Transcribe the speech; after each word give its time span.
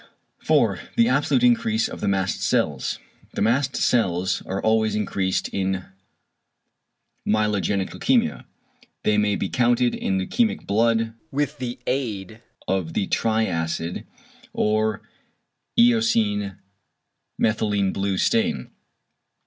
4. 0.39 0.79
=The 0.95 1.07
absolute 1.07 1.43
increase 1.43 1.87
of 1.87 2.01
the 2.01 2.07
mast 2.07 2.41
cells.= 2.41 2.97
The 3.33 3.41
mast 3.43 3.75
cells 3.75 4.41
are 4.47 4.59
always 4.59 4.95
increased 4.95 5.47
in 5.49 5.85
myelogenic 7.23 7.91
leukæmia. 7.91 8.45
They 9.03 9.19
may 9.19 9.35
be 9.35 9.47
counted 9.47 9.93
in 9.93 10.17
leukæmic 10.17 10.65
blood 10.65 11.13
with 11.29 11.59
the 11.59 11.77
aid 11.85 12.41
of 12.67 12.93
the 12.95 13.05
triacid 13.09 14.05
or 14.53 15.03
eosine 15.79 16.57
methylene 17.39 17.93
blue 17.93 18.17
stain. 18.17 18.71